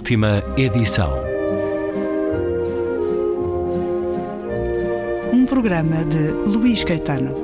[0.00, 1.12] Última edição.
[5.30, 7.34] Um programa de Luís Caetano.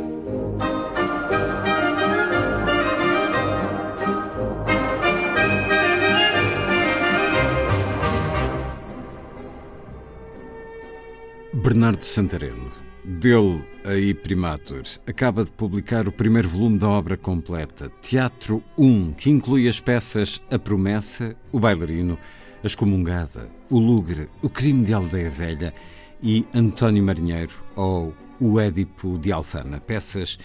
[11.52, 12.72] Bernardo Santareno,
[13.04, 19.28] dele a Primatur, acaba de publicar o primeiro volume da obra completa, Teatro 1, que
[19.28, 22.18] inclui as peças A Promessa, O Bailarino,
[22.62, 25.72] A Excomungada, O Lugre, O Crime de Aldeia Velha
[26.22, 29.80] e António Marinheiro, ou O Édipo de Alfama.
[29.80, 30.38] Peças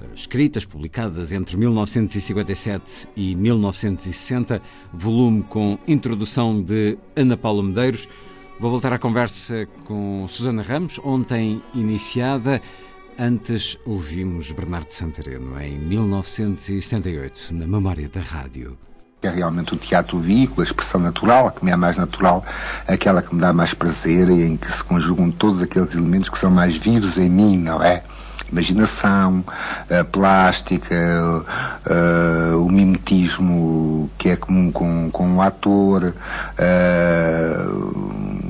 [0.00, 4.60] eh, escritas, publicadas entre 1957 e 1960,
[4.92, 8.08] volume com introdução de Ana Paula Medeiros,
[8.62, 12.60] Vou voltar à conversa com Susana Ramos, ontem iniciada.
[13.18, 18.78] Antes ouvimos Bernardo Santareno em 1978, na memória da rádio.
[19.22, 22.44] É realmente o teatro o veículo, a expressão natural, a que me é mais natural,
[22.88, 26.36] aquela que me dá mais prazer e em que se conjugam todos aqueles elementos que
[26.36, 28.02] são mais vivos em mim, não é?
[28.50, 29.44] imaginação,
[29.88, 36.14] a plástica, uh, o mimetismo que é comum com, com o ator,
[36.58, 36.92] uh,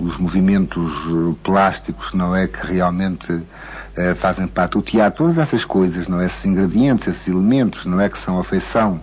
[0.02, 0.92] os movimentos
[1.44, 2.48] plásticos, não é?
[2.48, 3.42] Que realmente
[4.16, 6.24] fazem parte do teatro, todas essas coisas, não é?
[6.24, 8.08] Esses ingredientes, esses elementos, não é?
[8.08, 9.00] Que são a feição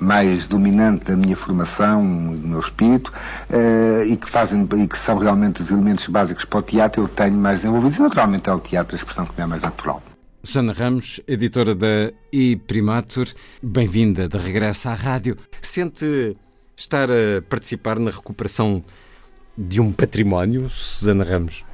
[0.00, 2.02] mais dominante da minha formação,
[2.36, 3.12] do meu espírito,
[3.50, 7.08] uh, e que fazem e que são realmente os elementos básicos para o teatro, eu
[7.08, 7.98] tenho mais desenvolvidos.
[7.98, 10.02] E naturalmente é o teatro a expressão que me é mais natural.
[10.42, 13.26] Susana Ramos, editora da iPrimatur,
[13.62, 15.36] bem-vinda de regresso à rádio.
[15.60, 16.34] Sente
[16.74, 18.82] estar a participar na recuperação
[19.56, 21.69] de um património, Susana Ramos?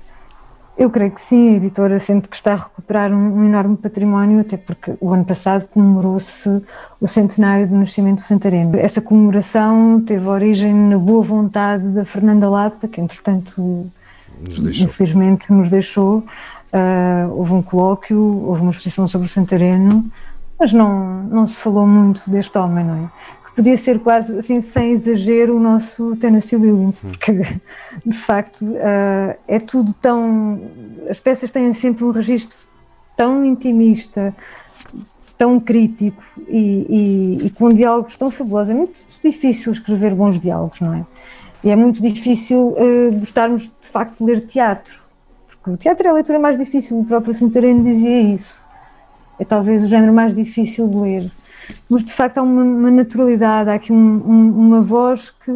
[0.78, 4.41] Eu creio que sim, a editora sente que está a recuperar um, um enorme património,
[4.41, 6.62] até porque o ano passado comemorou-se
[7.00, 8.76] o centenário do nascimento do Santareno.
[8.76, 13.91] Essa comemoração teve origem na boa vontade da Fernanda Lapa, que entretanto,
[14.38, 16.25] nos infelizmente, nos deixou
[16.76, 20.04] Uh, houve um colóquio, houve uma exposição sobre o Santareno,
[20.58, 23.10] mas não, não se falou muito deste homem, não é?
[23.56, 27.33] Podia ser quase, assim, sem exagero, o nosso Tennessee Williams, porque
[28.05, 30.61] de facto uh, é tudo tão.
[31.09, 32.56] As peças têm sempre um registro
[33.17, 34.34] tão intimista,
[35.39, 38.71] tão crítico e, e, e, com diálogos tão fabulosos.
[38.71, 41.06] É muito difícil escrever bons diálogos, não é?
[41.65, 45.06] E é muito difícil uh, gostarmos de facto de ler teatro
[45.67, 48.65] o teatro é a leitura mais difícil, o próprio Santareno dizia isso.
[49.38, 51.31] É talvez o género mais difícil de ler.
[51.88, 55.53] Mas de facto há uma, uma naturalidade, há aqui um, um, uma voz que,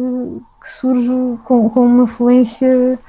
[0.61, 2.99] que surge com, com, uma fluência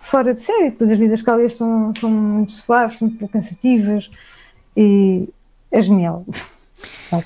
[0.00, 0.70] fora de série.
[0.70, 4.10] Depois as didascalias são, são muito suaves, são muito cansativas
[4.76, 5.28] e
[5.70, 6.24] é genial.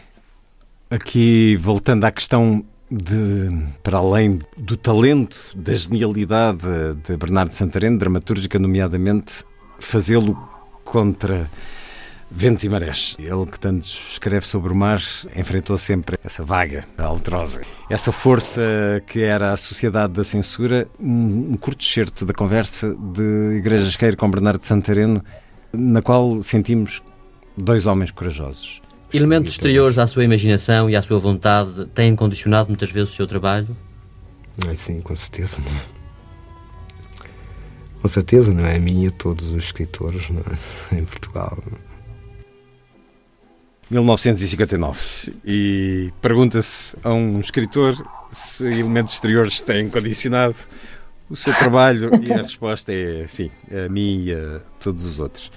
[0.88, 6.60] Aqui, voltando à questão de, para além do talento, da genialidade
[7.04, 9.44] de Bernardo Santareno, dramatúrgica, nomeadamente,
[9.80, 10.36] fazê-lo
[10.84, 11.50] contra
[12.30, 13.16] ventos e marés.
[13.18, 15.00] Ele que tanto escreve sobre o mar
[15.34, 17.62] enfrentou sempre essa vaga altrosa.
[17.88, 18.60] Essa força
[19.06, 24.30] que era a sociedade da censura, um, curto excerto da conversa de Igreja Esqueira com
[24.30, 25.24] Bernardo Santareno,
[25.72, 27.02] na qual sentimos
[27.56, 28.82] dois homens corajosos.
[29.12, 33.26] Elementos exteriores à sua imaginação e à sua vontade têm condicionado muitas vezes o seu
[33.26, 33.76] trabalho?
[34.66, 35.58] Ah, sim, com certeza.
[35.64, 35.96] Não é?
[38.02, 40.98] Com certeza, não é a minha, todos os escritores não é?
[40.98, 41.56] em Portugal.
[41.64, 41.85] Não é?
[43.90, 47.94] 1959 e pergunta-se a um escritor
[48.32, 50.56] se elementos exteriores têm condicionado
[51.30, 55.52] o seu trabalho e a resposta é sim, a mim e a todos os outros.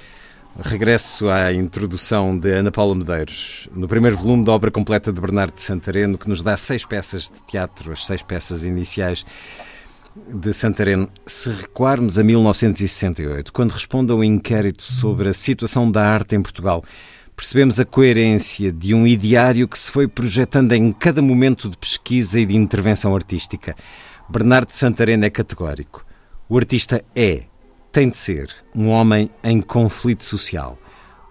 [0.62, 5.54] Regresso à introdução de Ana Paula Medeiros, no primeiro volume da obra completa de Bernardo
[5.54, 9.26] de Santareno, que nos dá seis peças de teatro, as seis peças iniciais
[10.28, 11.10] de Santareno.
[11.26, 16.84] Se recuarmos a 1968, quando responde ao inquérito sobre a situação da arte em Portugal,
[17.40, 22.38] percebemos a coerência de um ideário que se foi projetando em cada momento de pesquisa
[22.38, 23.78] e de intervenção artística.
[24.28, 26.06] Bernardo de Santareno é categórico.
[26.50, 27.44] O artista é
[27.94, 30.78] tem de ser um homem em conflito social,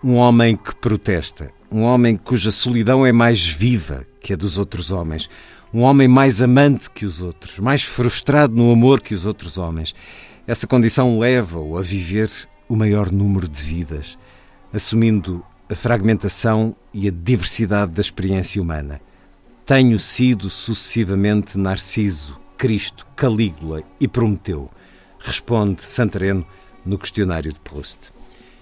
[0.02, 4.90] um homem que protesta, um homem cuja solidão é mais viva que a dos outros
[4.90, 5.28] homens,
[5.74, 9.94] um homem mais amante que os outros, mais frustrado no amor que os outros homens.
[10.46, 12.30] Essa condição leva-o a viver
[12.66, 14.18] o maior número de vidas,
[14.72, 19.00] assumindo a fragmentação e a diversidade da experiência humana.
[19.66, 24.70] Tenho sido sucessivamente Narciso, Cristo, Calígula e Prometeu
[25.18, 26.46] responde Santareno
[26.84, 28.12] no questionário de Proust.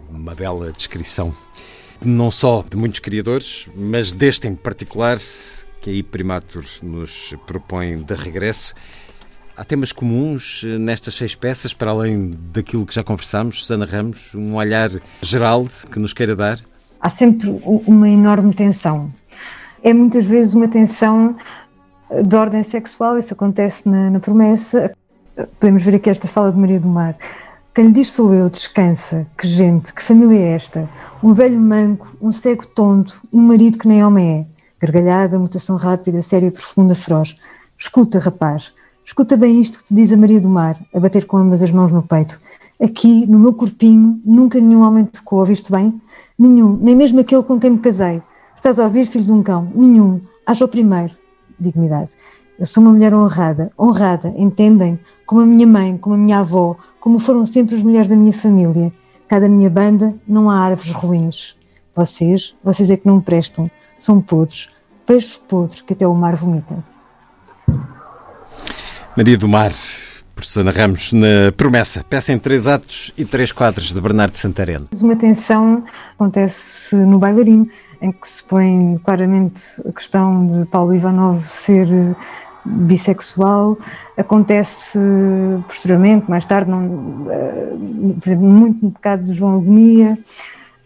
[0.09, 1.35] Uma bela descrição,
[2.05, 5.19] não só de muitos criadores, mas deste em particular,
[5.81, 8.75] que aí Primatur nos propõe de regresso.
[9.57, 14.35] há temas comuns eh, nestas seis peças, para além daquilo que já conversámos, Susana Ramos,
[14.35, 14.91] um olhar
[15.23, 16.61] geral que nos queira dar?
[17.07, 19.13] Há sempre uma enorme tensão.
[19.81, 21.37] É muitas vezes uma tensão
[22.11, 24.93] de ordem sexual, isso acontece na, na promessa.
[25.61, 27.17] Podemos ver aqui esta fala de Maria do Mar.
[27.73, 29.25] Quem lhe diz sou eu, descansa.
[29.39, 30.91] Que gente, que família é esta?
[31.23, 34.85] Um velho manco, um cego tonto, um marido que nem homem é.
[34.85, 37.37] Gargalhada, mutação rápida, séria, profunda, feroz.
[37.79, 38.75] Escuta, rapaz,
[39.05, 41.71] escuta bem isto que te diz a Maria do Mar, a bater com ambas as
[41.71, 42.41] mãos no peito.
[42.83, 46.01] Aqui, no meu corpinho, nunca nenhum homem tocou, ouviste bem?
[46.39, 48.23] Nenhum, nem mesmo aquele com quem me casei.
[48.55, 49.73] Estás a ouvir, filho de um cão?
[49.75, 50.21] Nenhum.
[50.47, 51.15] Acha o primeiro.
[51.59, 52.11] Dignidade.
[52.59, 54.99] Eu sou uma mulher honrada, honrada, entendem?
[55.25, 58.33] Como a minha mãe, como a minha avó, como foram sempre as mulheres da minha
[58.33, 58.93] família.
[59.29, 61.57] Cada minha banda não há árvores ruins.
[61.95, 64.69] Vocês, vocês é que não prestam, são podres,
[65.07, 66.85] peixes podres que até o mar vomita.
[69.17, 69.71] Maria do Mar,
[70.37, 74.87] por Susana Ramos, na Promessa, peça em três atos e três quadros de Bernardo Santareno.
[75.01, 75.83] Uma tensão
[76.15, 77.67] acontece no bailarino,
[78.03, 81.89] em que se põe claramente a questão de Paulo Ivanov ser
[82.67, 83.79] bissexual,
[84.15, 84.99] acontece
[85.67, 87.75] posteriormente, mais tarde, não, eh,
[88.21, 90.19] por exemplo, muito no pecado de João Agonia,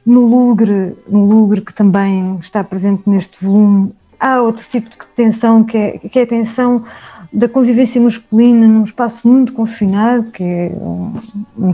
[0.07, 5.65] no Lugre, no Lugre que também está presente neste volume, há outro tipo de tensão
[5.65, 6.85] que é, que é a tensão
[7.33, 11.15] da convivência masculina num espaço muito confinado, que é um,
[11.57, 11.71] um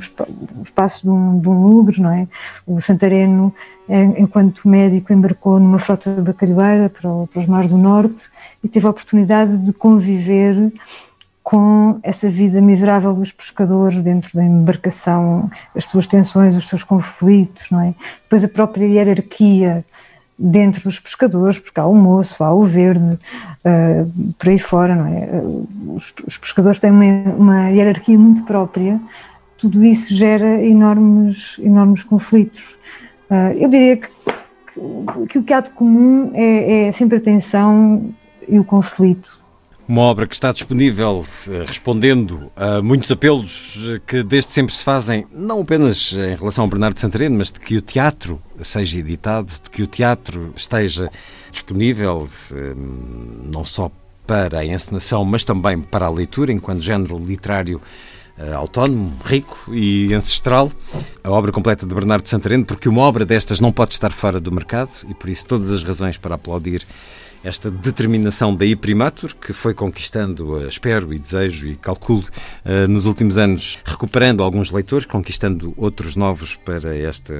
[0.63, 2.29] espaço de um, de um lugre, não é?
[2.67, 3.55] O Santareno,
[3.89, 8.29] é, enquanto médico, embarcou numa frota bacalhoeira para, para os mares do Norte
[8.63, 10.73] e teve a oportunidade de conviver
[11.43, 17.71] com essa vida miserável dos pescadores dentro da embarcação, as suas tensões, os seus conflitos,
[17.71, 17.95] não é?
[18.25, 19.85] Depois a própria hierarquia
[20.39, 23.19] dentro dos pescadores, porque há o moço, há o verde,
[23.65, 25.29] uh, por aí fora, não é?
[25.97, 29.01] Os, os pescadores têm uma, uma, hierarquia muito própria,
[29.57, 32.63] tudo isso gera enormes, enormes conflitos.
[33.31, 37.21] Uh, eu diria que, que, que, o que há de comum é, é sempre a
[37.21, 38.15] tensão
[38.47, 39.46] e o conflito.
[39.89, 44.83] Uma obra que está disponível eh, respondendo a muitos apelos eh, que desde sempre se
[44.83, 49.47] fazem, não apenas em relação ao Bernardo Santareno, mas de que o teatro seja editado,
[49.47, 51.09] de que o teatro esteja
[51.53, 52.75] disponível eh,
[53.45, 53.89] não só
[54.27, 57.81] para a encenação, mas também para a leitura, enquanto género literário
[58.55, 60.71] autónomo, rico e ancestral.
[61.25, 64.53] A obra completa de Bernardo Santareno, porque uma obra destas não pode estar fora do
[64.53, 66.85] mercado e por isso todas as razões para aplaudir
[67.47, 72.25] esta determinação da Iprimatur, que foi conquistando, eh, espero e desejo e calculo,
[72.65, 77.35] eh, nos últimos anos, recuperando alguns leitores, conquistando outros novos para esta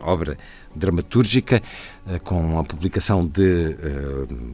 [0.00, 0.36] obra
[0.74, 1.62] dramatúrgica,
[2.08, 3.76] eh, com a publicação de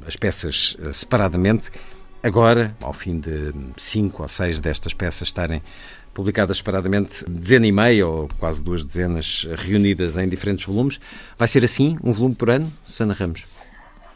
[0.07, 1.71] as peças separadamente.
[2.23, 5.63] Agora, ao fim de cinco ou seis destas peças estarem
[6.13, 11.01] publicadas separadamente, dezena e meia ou quase duas dezenas reunidas em diferentes volumes.
[11.39, 13.45] Vai ser assim, um volume por ano, Sana Ramos?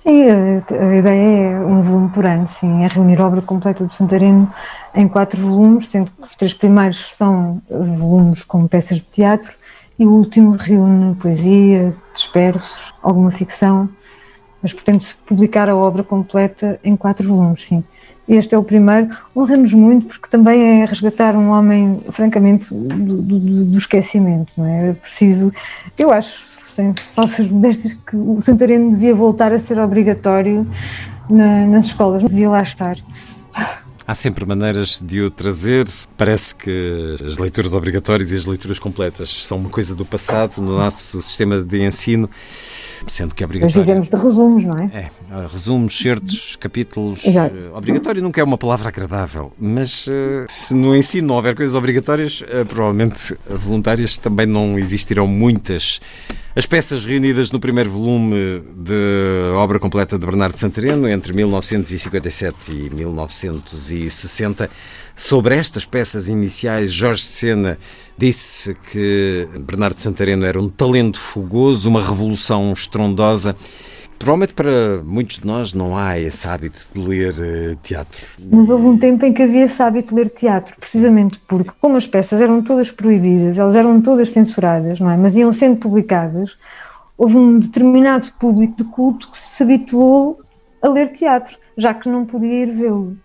[0.03, 3.93] Sim, a, ideia é um volume por ano, sim, é reunir a obra completa do
[3.93, 4.51] Santareno
[4.95, 9.55] em quatro volumes, sendo que os três primeiros são volumes com peças de teatro
[9.99, 13.91] e o último reúne poesia, dispersos, alguma ficção,
[14.63, 17.85] mas pretende-se publicar a obra completa em quatro volumes, sim.
[18.27, 19.11] Este é o primeiro.
[19.37, 24.89] Honramos muito porque também é resgatar um homem, francamente, do, do, do esquecimento, não é?
[24.89, 25.53] É preciso,
[25.99, 30.67] eu acho, sem falsas modéstias, que o Santareno devia voltar a ser obrigatório
[31.29, 32.97] na, nas escolas, devia lá estar.
[34.07, 35.87] Há sempre maneiras de o trazer.
[36.17, 40.77] Parece que as leituras obrigatórias e as leituras completas são uma coisa do passado no
[40.77, 42.29] nosso sistema de ensino,
[43.09, 43.77] sendo que é obrigatório.
[43.77, 44.91] Nós vivemos de resumos, não é?
[44.95, 47.25] É, resumos, certos, capítulos.
[47.25, 47.55] Exato.
[47.57, 51.75] Eh, obrigatório nunca é uma palavra agradável, mas uh, se no ensino não houver coisas
[51.75, 56.01] obrigatórias, provavelmente voluntárias também não existirão muitas.
[56.55, 62.91] As peças reunidas no primeiro volume de obra completa de Bernardo Santareno, entre 1957 e
[62.91, 64.69] 1960,
[65.15, 67.79] sobre estas peças iniciais, Jorge Sena
[68.17, 73.57] disse que Bernardo Santareno era um talento fogoso, uma revolução estrondosa.
[74.19, 78.27] Provavelmente para muitos de nós não há esse hábito de ler uh, teatro.
[78.53, 81.97] Mas houve um tempo em que havia esse hábito de ler teatro, precisamente porque, como
[81.97, 85.17] as peças eram todas proibidas, elas eram todas censuradas, não é?
[85.17, 86.59] Mas iam sendo publicadas,
[87.17, 90.43] houve um determinado público de culto que se habituou
[90.83, 93.17] a ler teatro, já que não podia ir vê-lo.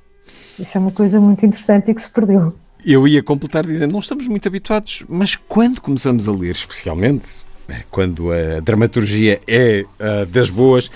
[0.59, 2.55] Isso é uma coisa muito interessante e que se perdeu.
[2.85, 7.83] Eu ia completar dizendo, não estamos muito habituados, mas quando começamos a ler, especialmente é,
[7.89, 10.91] quando a dramaturgia é uh, das boas,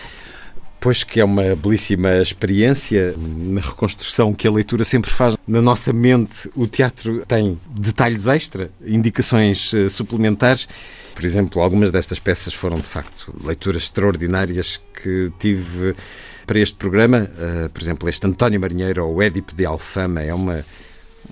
[0.81, 5.91] Pois que é uma belíssima experiência na reconstrução que a leitura sempre faz na nossa
[5.91, 6.49] mente.
[6.55, 10.69] O teatro tem detalhes extra, indicações uh, suplementares.
[11.13, 15.95] Por exemplo, algumas destas peças foram de facto leituras extraordinárias que tive
[16.49, 17.29] para este programa.
[17.37, 20.65] Uh, por exemplo, este António Marinheiro ou o Édipo de Alfama é uma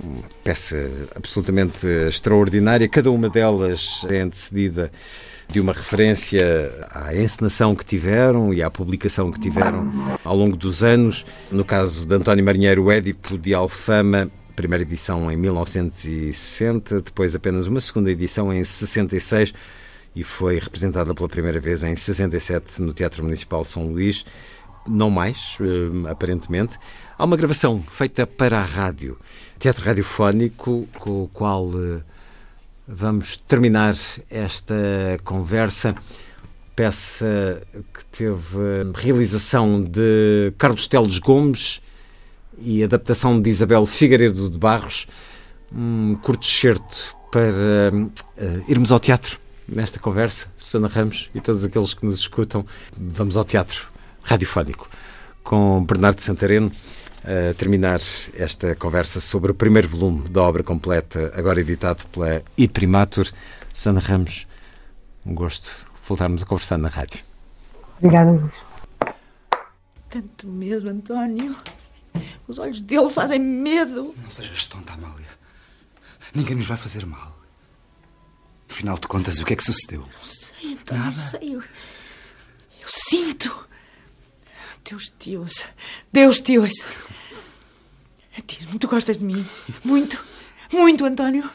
[0.03, 2.87] uma peça absolutamente extraordinária.
[2.87, 4.91] Cada uma delas é antecedida
[5.49, 9.91] de uma referência à encenação que tiveram e à publicação que tiveram
[10.23, 11.25] ao longo dos anos.
[11.51, 17.65] No caso de António Marinheiro, o Édipo de Alfama, primeira edição em 1960, depois apenas
[17.65, 19.51] uma segunda edição em 66
[20.15, 24.25] e foi representada pela primeira vez em 67 no Teatro Municipal de São Luís.
[24.87, 26.77] Não mais, eh, aparentemente.
[27.17, 29.17] Há uma gravação feita para a rádio,
[29.59, 32.01] teatro radiofónico, com o qual eh,
[32.89, 33.95] Vamos terminar
[34.31, 34.73] esta
[35.25, 35.93] conversa.
[36.73, 37.61] Peça
[37.93, 38.57] que teve
[38.95, 41.81] realização de Carlos Teles Gomes
[42.57, 45.05] e adaptação de Isabel Figueiredo de Barros.
[45.69, 50.47] Um curto excerto para uh, irmos ao teatro nesta conversa.
[50.55, 52.65] Susana Ramos e todos aqueles que nos escutam,
[52.97, 53.96] vamos ao teatro
[54.27, 54.89] radiofónico
[55.43, 56.71] com Bernardo Santareno
[57.23, 57.99] a terminar
[58.35, 63.27] esta conversa sobre o primeiro volume da obra completa, agora editado pela Id Primatur.
[63.73, 64.45] Sana Ramos,
[65.25, 67.23] um gosto voltarmos a conversar na rádio.
[67.97, 68.51] Obrigada, Luís.
[70.09, 71.55] Tanto medo, António.
[72.47, 74.15] Os olhos dele fazem medo.
[74.21, 75.27] Não sejas tonta, Amália.
[76.33, 77.37] Ninguém nos vai fazer mal.
[78.69, 80.01] Afinal de contas, o que é que sucedeu?
[80.01, 81.15] Não sei, António, Nada.
[81.17, 81.55] sei.
[81.55, 83.66] Eu, eu sinto.
[84.89, 85.65] Deus te ouça.
[86.13, 86.85] Deus te ouça.
[88.47, 89.45] Diz-me, tu gostas de mim?
[89.83, 90.17] Muito,
[90.71, 91.49] muito, António.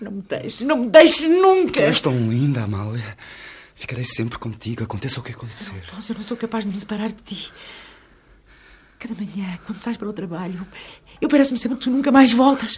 [0.00, 1.80] Não me deixes, não me deixes nunca.
[1.80, 3.16] Tu és tão linda, Amália.
[3.74, 5.70] Ficarei sempre contigo, aconteça o que acontecer.
[5.70, 7.50] Eu não posso, eu não sou capaz de me separar de ti.
[8.98, 10.66] Cada manhã, quando sais para o trabalho,
[11.20, 12.76] eu parece-me sempre que tu nunca mais voltas.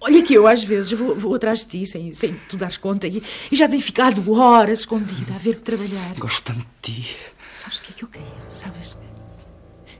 [0.00, 3.06] Olha que eu, às vezes, vou, vou atrás de ti sem, sem tu dares conta
[3.06, 6.14] e, e já tenho ficado horas escondida a ver-te trabalhar.
[6.18, 7.16] Gosto tanto de ti.
[7.62, 8.96] Sabes o que é que eu queria, sabes?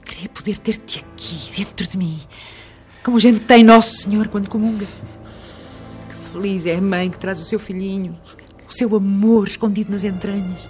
[0.05, 2.21] Queria poder ter-te aqui, dentro de mim,
[3.05, 4.85] como a gente tem Nosso Senhor quando comunga.
[4.85, 8.19] Que feliz é a mãe que traz o seu filhinho,
[8.69, 10.69] o seu amor escondido nas entranhas.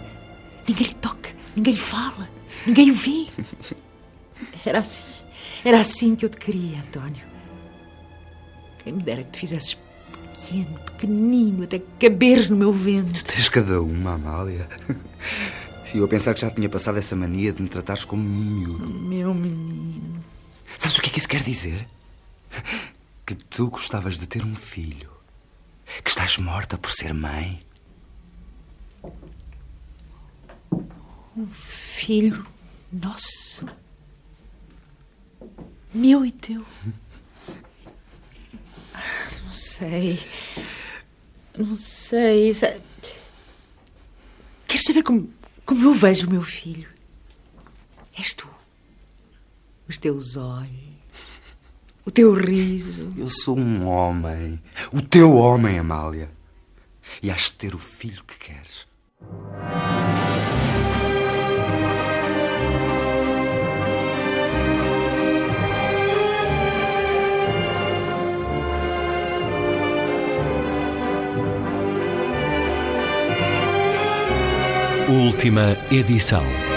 [0.68, 2.28] Ninguém lhe toca, ninguém lhe fala,
[2.66, 3.26] ninguém o vê.
[4.66, 5.04] Era assim,
[5.64, 7.24] era assim que eu te queria, António.
[8.84, 9.78] Quem me dera que te fizesses
[10.34, 13.24] pequeno, pequenino, até caberes no meu vento.
[13.24, 14.68] Tu tens cada uma, Amália.
[15.94, 18.26] E eu a pensar que já tinha passado essa mania de me tratares como um
[18.26, 18.88] miúdo.
[18.88, 20.24] Meu menino.
[20.78, 21.86] Sabes o que é que isso quer dizer?
[23.26, 25.10] Que tu gostavas de ter um filho.
[26.02, 27.62] Que estás morta por ser mãe.
[31.36, 32.46] Um filho
[32.90, 33.66] nosso.
[35.92, 36.64] Meu e teu.
[39.44, 40.26] Não sei.
[41.56, 42.52] Não sei.
[44.66, 45.30] Queres saber como
[45.72, 46.88] como eu vejo o meu filho.
[48.16, 48.46] És tu.
[49.88, 50.92] Os teus olhos.
[52.04, 53.08] O teu riso.
[53.16, 54.60] Eu sou um homem.
[54.92, 56.30] O teu homem, Amália.
[57.22, 58.86] E has de ter o filho que queres.
[75.42, 76.71] Última edição.